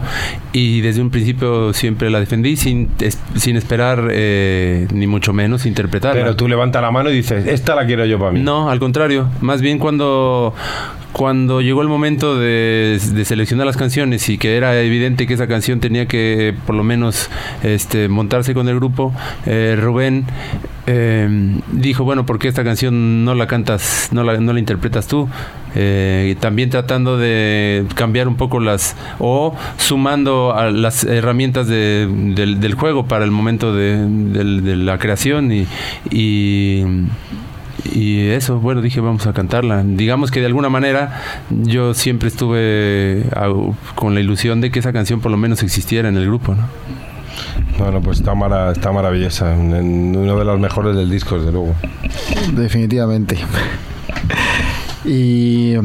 [0.54, 5.66] y desde un principio siempre la defendí sin, es- sin esperar eh, ni mucho menos
[5.66, 6.22] interpretarla.
[6.22, 8.40] Pero tú levantas la mano y dices, esta la quiero yo para mí.
[8.42, 9.30] No, al contrario.
[9.42, 10.54] Más bien cuando,
[11.12, 15.48] cuando llegó el momento de, de seleccionar las canciones y que era evidente que esa
[15.48, 17.30] canción tenía que por lo menos
[17.64, 19.14] este, montarse con el grupo,
[19.46, 20.26] eh, Rubén
[20.88, 25.08] eh, dijo, bueno, ¿por qué esta canción no la cantas, no la, no la interpretas
[25.08, 25.28] tú?
[25.76, 32.08] Eh, y también tratando de cambiar un poco las o sumando a las herramientas de-
[32.36, 35.68] del, del juego para el momento de, de la creación y,
[36.10, 36.84] y
[37.94, 39.84] y eso, bueno, dije, vamos a cantarla.
[39.86, 43.24] Digamos que de alguna manera yo siempre estuve
[43.96, 46.64] con la ilusión de que esa canción por lo menos existiera en el grupo, ¿no?
[47.78, 49.54] Bueno, pues está, mara- está maravillosa.
[49.56, 51.74] Uno de los mejores del disco, desde luego.
[52.54, 53.38] Definitivamente.
[55.06, 55.76] Y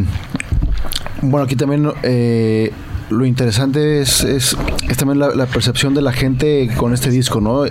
[1.22, 2.72] bueno, aquí también eh,
[3.10, 4.56] lo interesante es, es,
[4.98, 7.64] también la, la percepción de la gente con este disco, ¿no?
[7.64, 7.70] Eh,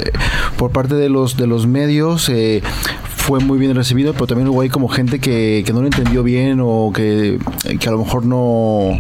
[0.58, 2.64] Por parte de los de los medios eh,
[3.18, 6.24] fue muy bien recibido, pero también hubo ahí como gente que, que no lo entendió
[6.24, 7.40] bien o que,
[7.80, 8.92] que a lo mejor no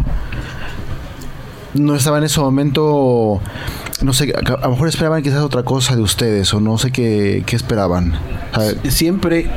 [1.73, 3.39] no estaba en ese momento
[4.03, 6.91] no sé, a, a lo mejor esperaban quizás otra cosa de ustedes o no sé
[6.91, 8.13] qué, qué esperaban.
[8.89, 9.49] Siempre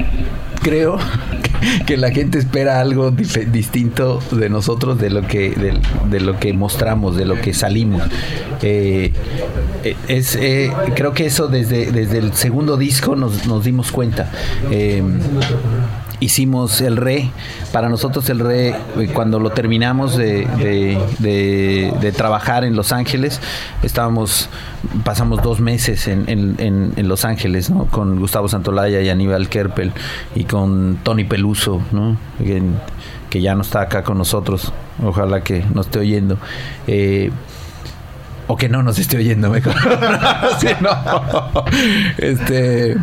[0.63, 0.99] creo
[1.87, 5.79] que la gente espera algo distinto de nosotros de lo que de,
[6.11, 8.03] de lo que mostramos de lo que salimos.
[8.63, 9.13] Eh,
[9.85, 14.31] eh, es eh, creo que eso desde desde el segundo disco nos, nos dimos cuenta.
[14.71, 15.03] Eh,
[16.21, 17.31] hicimos el re
[17.73, 18.77] para nosotros el re eh,
[19.13, 20.47] cuando lo terminamos de,
[21.19, 23.41] de- trabajar en Los Ángeles
[23.83, 24.49] estábamos
[25.05, 27.85] pasamos dos meses en, en- en- en Los Ángeles ¿no?
[27.87, 29.93] con Gustavo Santolaya y Aníbal Kerpel
[30.35, 32.17] y con Tony Peluso ¿no?
[32.39, 32.63] que,
[33.29, 34.73] que ya no está acá con nosotros
[35.05, 36.39] ojalá que nos esté oyendo
[36.87, 37.31] Eh,
[38.49, 39.75] o que no nos esté oyendo mejor
[40.61, 40.91] Sí, no.
[42.19, 42.97] este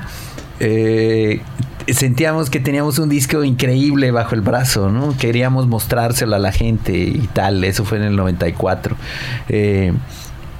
[0.60, 1.42] eh,
[1.88, 5.16] sentíamos que teníamos un disco increíble bajo el brazo, ¿no?
[5.18, 7.64] Queríamos mostrárselo a la gente y tal.
[7.64, 8.96] Eso fue en el 94.
[9.50, 9.94] Eh,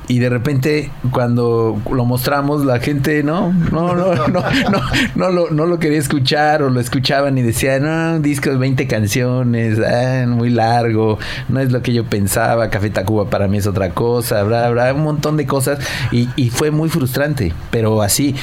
[0.08, 4.82] y de repente cuando lo mostramos la gente no no no no no
[5.16, 8.86] no, lo, no lo quería escuchar o lo escuchaban y decían no disco de 20
[8.88, 13.68] canciones ah, muy largo no es lo que yo pensaba Café Tacuba para mí es
[13.68, 15.80] otra cosa bla bla un montón de cosas
[16.12, 18.36] y, y fue muy frustrante pero así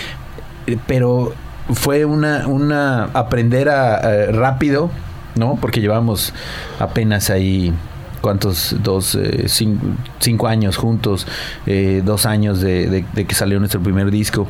[0.87, 1.35] pero
[1.73, 4.91] fue una una aprender a, a rápido
[5.37, 6.33] no porque llevamos
[6.79, 7.73] apenas ahí
[8.21, 9.87] cuántos, dos, eh, cinco,
[10.19, 11.27] cinco años juntos,
[11.67, 14.47] eh, dos años de, de- de que salió nuestro primer disco.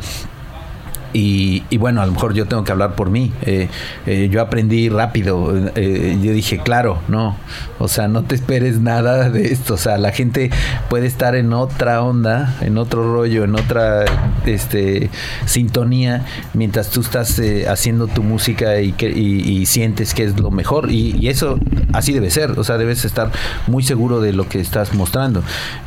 [1.12, 3.32] Y, y bueno, a lo mejor yo tengo que hablar por mí.
[3.42, 3.68] Eh,
[4.06, 5.52] eh, yo aprendí rápido.
[5.74, 7.36] eh, yo dije, claro, no.
[7.78, 9.74] O sea, no te esperes nada de esto.
[9.74, 10.50] O sea, la gente
[10.88, 14.04] puede estar en otra onda, en otro rollo, en otra
[14.46, 15.10] este,
[15.46, 20.50] sintonía, mientras tú estás eh, haciendo tu música y, que, y, sientes que es lo
[20.50, 20.90] mejor.
[20.90, 21.58] Y eso
[21.92, 22.58] así debe ser.
[22.58, 23.30] O sea, debes estar
[23.66, 25.42] muy seguro de lo que estás mostrando.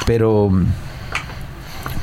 [0.06, 0.52] Pero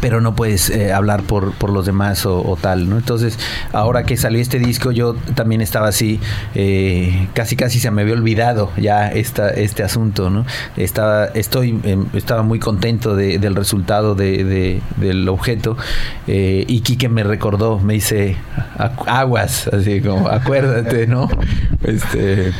[0.00, 2.96] pero no puedes eh, hablar por, por los demás o, tal, ¿no?
[2.98, 3.38] Entonces,
[3.72, 6.20] ahora que salió este disco, yo también estaba así,
[6.54, 10.46] eh, casi casi se me había olvidado ya esta, este asunto, ¿no?
[10.76, 15.76] Estaba, estoy, eh, estaba muy contento de- del resultado de, de- del objeto
[16.26, 18.36] eh, y Quique me recordó, me dice,
[18.78, 21.28] "Acu- aguas, así como, acuérdate, ¿no?
[21.82, 22.52] Este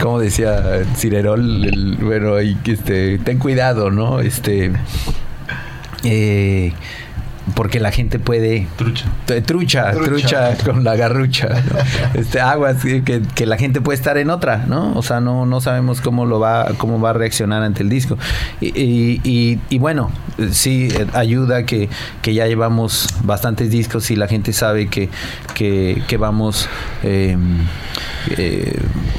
[0.00, 4.20] como decía Cirerol, el- bueno, y, este, ten cuidado, ¿no?
[4.20, 4.70] Este,
[6.04, 6.72] eh,
[7.54, 9.06] porque la gente puede Trucha.
[9.26, 11.48] T- Trucha, trucha, con la garrucha.
[11.48, 11.78] ¿no?
[12.20, 13.02] Este aguas que,
[13.34, 14.92] que- la gente puede estar en otra, ¿no?
[14.94, 18.18] O sea, no, no sabemos cómo lo va, cómo va a reaccionar ante el disco.
[18.60, 21.88] Y, y- y- y bueno, eh, sí eh, ayuda que,
[22.22, 25.08] que ya llevamos bastantes discos y la gente sabe que,
[25.54, 26.68] que, que vamos
[27.02, 27.36] eh,
[28.36, 28.76] eh,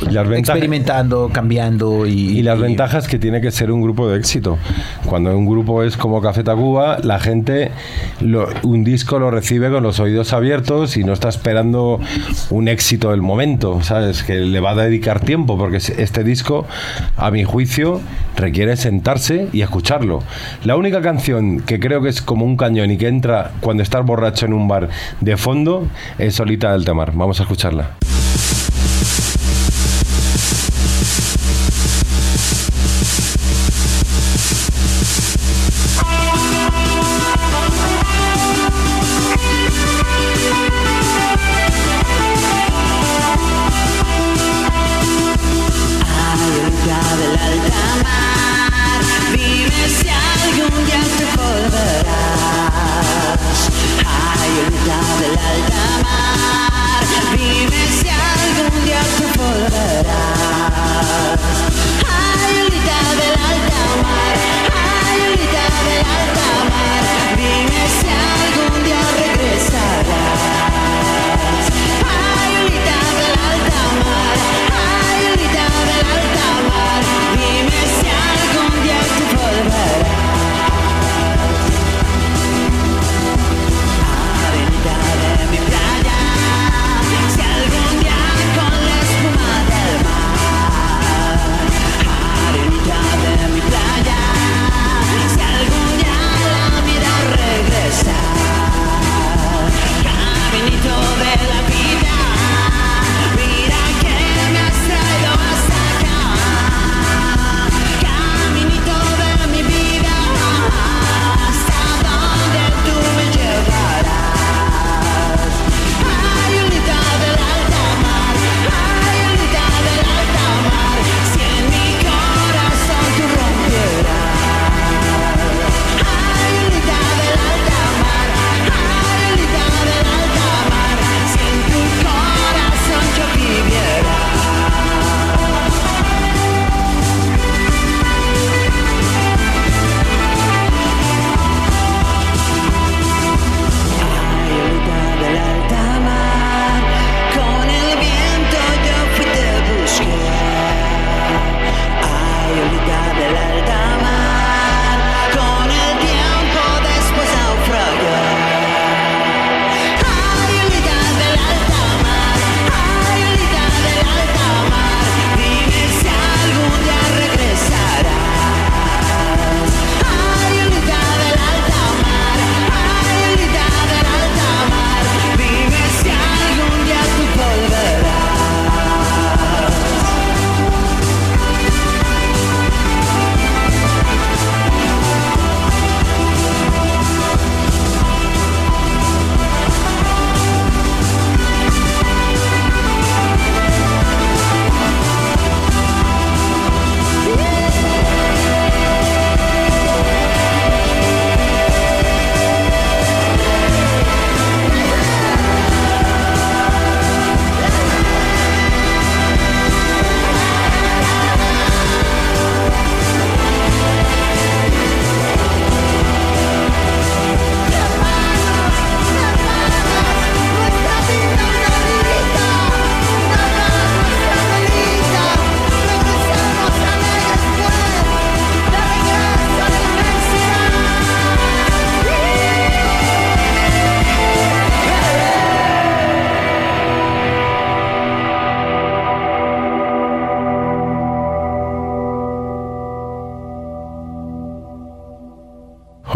[0.09, 4.07] Las ventajas- experimentando, cambiando y, Y las y- ventajas que tiene que ser un grupo
[4.09, 4.57] de éxito.
[5.05, 7.71] Cuando un grupo es como Café Tacuba, la gente
[8.19, 11.99] lo- un disco lo recibe con los oídos abiertos y no está esperando
[12.49, 14.23] un éxito del momento, ¿sabes?
[14.23, 16.65] Que le va a dedicar tiempo, porque es- este disco,
[17.17, 18.01] a mi juicio,
[18.35, 20.23] requiere sentarse y escucharlo.
[20.63, 24.05] La única canción que creo que es como un cañón y que entra cuando estás
[24.05, 24.89] borracho en un bar
[25.19, 25.87] de fondo
[26.17, 27.11] es Solita del Temar.
[27.13, 27.91] Vamos a escucharla.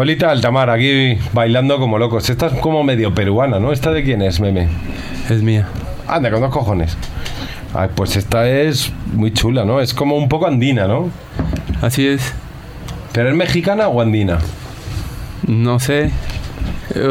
[0.06, 2.30] Jolita Altamar, aquí bailando como locos.
[2.30, 3.72] Esta es como medio peruana, ¿no?
[3.72, 4.68] ¿Esta de quién es, meme?
[5.32, 5.68] Es mía.
[6.08, 6.96] Anda, con dos cojones.
[7.74, 9.82] Ah, pues esta es muy chula, ¿no?
[9.82, 11.10] Es como un poco andina, ¿no?
[11.82, 12.34] Así es.
[13.14, 14.38] ¿Pero es mexicana o andina?
[15.48, 16.12] No sé.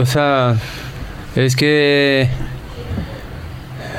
[0.01, 0.55] O sea,
[1.34, 2.28] es que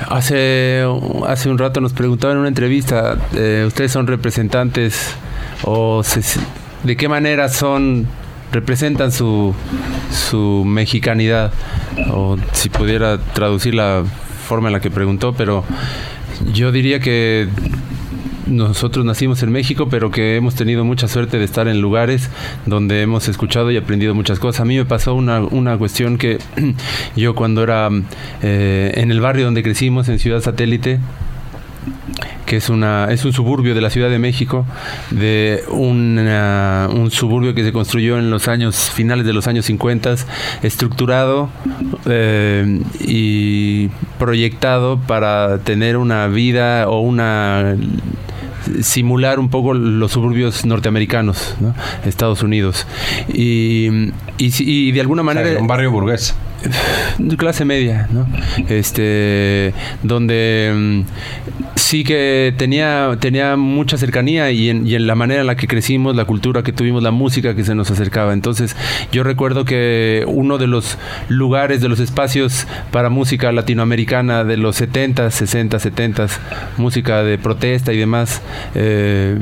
[0.08, 0.86] hace,
[1.28, 5.16] hace un rato nos preguntaban en una entrevista, eh, ¿ustedes son representantes
[5.64, 6.40] o se-
[6.86, 8.08] de qué manera son
[8.56, 9.54] representan su,
[10.12, 11.52] su mexicanidad?
[12.12, 14.04] O si pudiera traducir la
[14.48, 15.64] forma en la que preguntó, pero
[16.54, 17.50] yo diría que
[18.48, 22.30] nosotros nacimos en México, pero que hemos tenido mucha suerte de estar en lugares
[22.66, 24.62] donde hemos escuchado y aprendido muchas cosas.
[24.62, 26.38] A mí me pasó una, una cuestión que
[27.16, 27.90] yo cuando era
[28.42, 31.00] eh, en el barrio donde crecimos, en Ciudad Satélite,
[32.46, 34.66] que es una es un suburbio de la Ciudad de México,
[35.12, 40.16] de una- un suburbio que se construyó en los años finales de los años 50,
[40.62, 41.50] estructurado
[42.06, 47.76] eh, y proyectado para tener una vida o una
[48.82, 51.76] simular un poco los suburbios norteamericanos, ¿no?
[52.06, 52.88] Estados Unidos.
[53.32, 53.88] Y,
[54.40, 55.52] y, y de alguna O sea, manera...
[55.52, 56.36] era un barrio burgués.
[57.38, 58.28] Clase media, ¿no?
[58.70, 61.02] Este, donde mm,
[61.76, 65.68] sí que tenía, tenía mucha cercanía y en, y en la manera en la que
[65.68, 68.34] crecimos, la cultura que tuvimos, la música que se nos acercaba.
[68.34, 68.76] Entonces,
[69.12, 70.98] yo recuerdo que uno de los
[71.30, 76.28] lugares, de los espacios para música latinoamericana de los 70, 60, 70,
[76.78, 78.42] música de protesta y demás,
[78.74, 79.38] eh,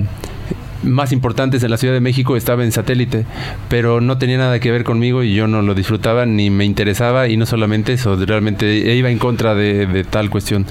[0.84, 3.26] más importantes en la Ciudad de México estaba en satélite,
[3.70, 7.28] pero no tenía nada que ver conmigo y yo no lo disfrutaba ni me interesaba
[7.28, 10.66] y no solamente eso, realmente iba en contra de, de tal cuestión.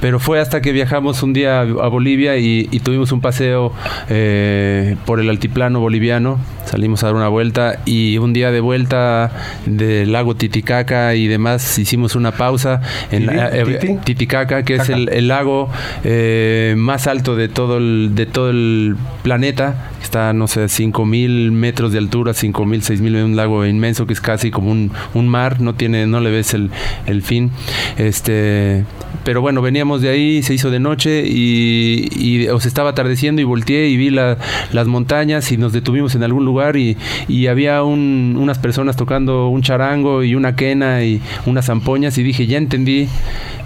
[0.00, 3.72] Pero fue hasta que viajamos un día a, Bolivia y, y tuvimos un paseo
[4.08, 6.38] eh, por el altiplano boliviano,
[6.70, 9.30] salimos a dar una vuelta y un día de vuelta
[9.66, 13.94] del lago Titicaca y demás hicimos una pausa en la- eh, ¿Titi?
[14.04, 15.68] Titicaca, que es el, el lago
[16.04, 19.90] eh, más alto de todo el, de todo el planeta.
[20.02, 24.50] Está, no sé, 5.000 metros de altura, 5.000, 6.000, un lago inmenso que es casi
[24.50, 26.70] como un, un mar, no tiene, no le ves el,
[27.06, 27.50] el fin.
[27.98, 28.84] Este,
[29.24, 33.40] pero bueno, veníamos de ahí, se hizo de noche y, y o se estaba atardeciendo
[33.40, 34.38] y volteé y vi la-
[34.72, 36.96] las montañas y nos detuvimos en algún lugar y,
[37.28, 42.22] y había un- unas personas tocando un charango y una quena y unas zampoñas y
[42.22, 43.06] dije, ya entendí,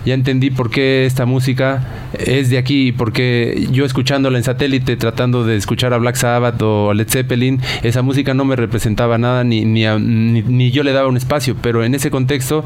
[0.05, 1.87] ya entendí por qué esta música
[2.19, 6.95] es de aquí, porque yo escuchándola en satélite, tratando de escuchar a Black Sabbath o
[6.95, 10.93] Led Zeppelin, esa música no me representaba nada ni, ni, a- ni- ni yo le
[10.93, 12.65] daba un espacio, pero en ese contexto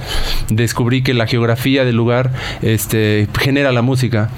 [0.48, 2.30] descubrí que la geografía del lugar
[2.62, 4.30] este, genera la música.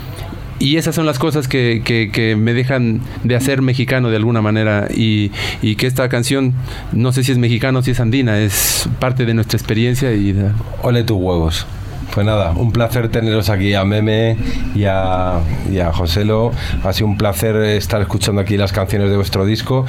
[0.59, 4.41] Y esas son las cosas que, que- que me dejan de hacer mexicano de alguna
[4.43, 4.89] manera.
[4.95, 5.31] Y,
[5.63, 6.53] y que esta canción,
[6.93, 10.13] no sé si es mexicano o si es andina, es parte de nuestra experiencia.
[10.15, 10.35] y
[10.83, 11.67] Ole tus huevos.
[12.15, 14.37] Pues nada, un placer teneros aquí a Meme
[14.75, 15.41] y a,
[15.71, 16.51] y a Joselo.
[16.83, 19.87] Ha sido un placer estar escuchando aquí las canciones de vuestro disco.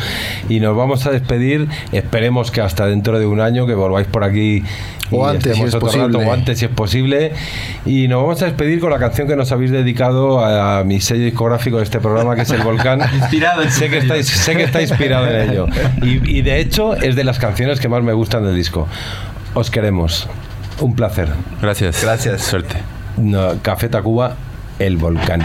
[0.48, 1.68] Y nos vamos a despedir.
[1.92, 4.64] Esperemos que hasta dentro de un año que volváis por aquí.
[5.10, 6.20] O antes, si es otro posible.
[6.20, 7.32] rato, o antes, si es posible.
[7.86, 11.26] Y nos vamos a despedir con la canción que nos habéis dedicado a, mi sello
[11.26, 13.02] discográfico de este programa, que es El Volcán.
[13.14, 15.68] Inspirado en sé que estáis, sé que está inspirado en ello.
[16.02, 18.88] Y, y de hecho, es de las canciones que más me gustan del disco.
[19.54, 20.30] Os queremos.
[20.82, 21.30] Un placer.
[21.62, 22.04] Gracias.
[22.04, 22.42] Gracias.
[22.42, 22.76] Suerte.
[23.18, 24.36] No, Café Tacuba,
[24.80, 25.42] el volcán.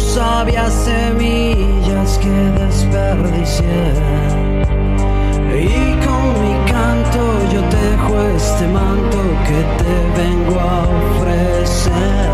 [0.00, 2.30] sabias semillas que
[2.62, 3.92] desperdicié.
[5.52, 7.22] Y con mi canto
[7.52, 12.30] yo tejo este manto que te vengo a ofrecer.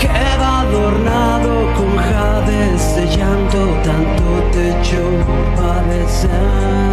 [0.00, 5.02] Queda adornado con jades de llanto, tanto te hecho
[5.56, 6.89] padecer.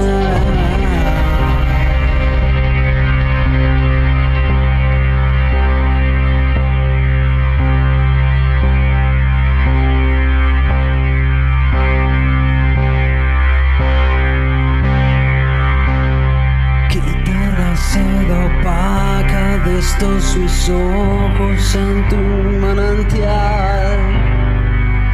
[21.68, 22.18] Ojos en tu
[22.59, 23.99] manantial.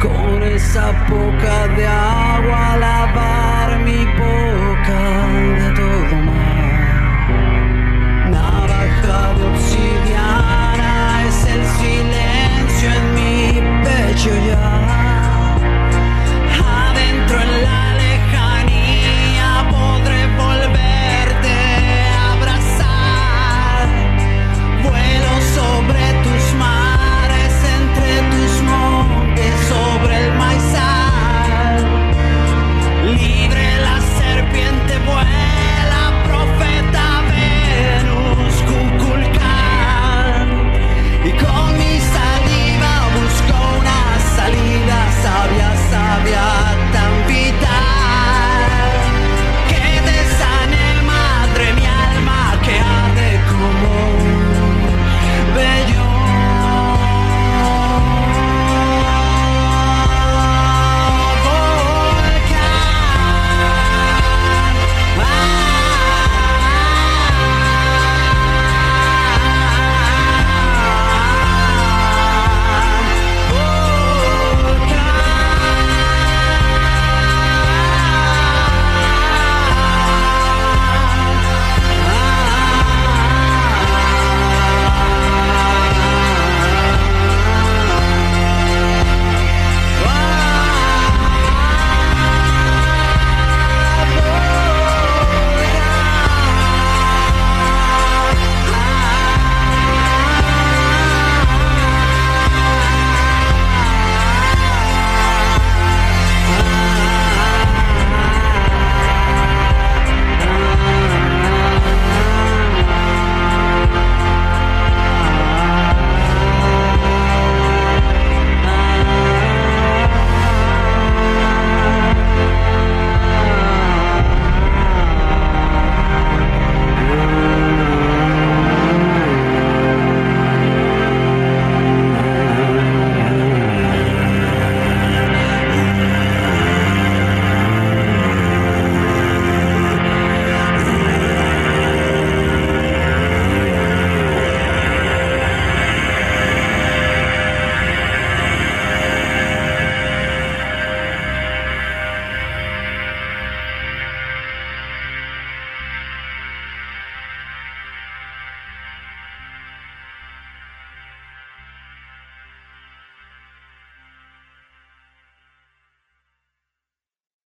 [0.00, 1.63] Con esa poca